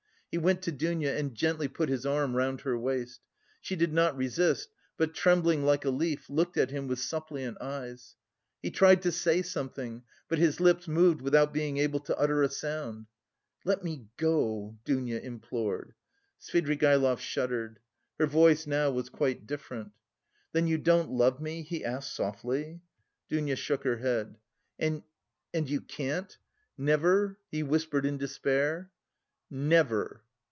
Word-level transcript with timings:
He 0.33 0.37
went 0.37 0.61
to 0.61 0.71
Dounia 0.71 1.17
and 1.17 1.35
gently 1.35 1.67
put 1.67 1.89
his 1.89 2.05
arm 2.05 2.37
round 2.37 2.61
her 2.61 2.77
waist. 2.79 3.19
She 3.59 3.75
did 3.75 3.91
not 3.91 4.15
resist, 4.15 4.69
but, 4.95 5.13
trembling 5.13 5.65
like 5.65 5.83
a 5.83 5.89
leaf, 5.89 6.29
looked 6.29 6.55
at 6.55 6.71
him 6.71 6.87
with 6.87 6.99
suppliant 6.99 7.57
eyes. 7.61 8.15
He 8.63 8.71
tried 8.71 9.01
to 9.01 9.11
say 9.11 9.41
something, 9.41 10.03
but 10.29 10.39
his 10.39 10.61
lips 10.61 10.87
moved 10.87 11.21
without 11.21 11.51
being 11.51 11.79
able 11.79 11.99
to 11.99 12.17
utter 12.17 12.43
a 12.43 12.49
sound. 12.49 13.07
"Let 13.65 13.83
me 13.83 14.05
go," 14.15 14.77
Dounia 14.85 15.19
implored. 15.19 15.95
Svidrigaïlov 16.39 17.19
shuddered. 17.19 17.79
Her 18.17 18.25
voice 18.25 18.65
now 18.65 18.89
was 18.89 19.09
quite 19.09 19.45
different. 19.45 19.91
"Then 20.53 20.65
you 20.65 20.77
don't 20.77 21.11
love 21.11 21.41
me?" 21.41 21.61
he 21.61 21.83
asked 21.83 22.15
softly. 22.15 22.79
Dounia 23.29 23.57
shook 23.57 23.83
her 23.83 23.97
head. 23.97 24.37
"And... 24.79 25.03
and 25.53 25.69
you 25.69 25.81
can't? 25.81 26.37
Never?" 26.77 27.37
he 27.51 27.63
whispered 27.63 28.05
in 28.05 28.17
despair. 28.17 28.91
"Never!" 29.53 30.23